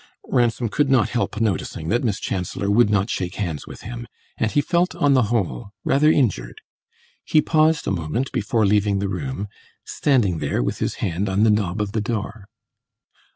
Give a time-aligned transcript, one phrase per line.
[0.29, 4.49] Ransom could not help noticing that Miss Chancellor would not shake hands with him, and
[4.49, 6.59] he felt, on the whole, rather injured.
[7.23, 9.47] He paused a moment before leaving the room
[9.85, 12.45] standing there with his hand on the knob of the door.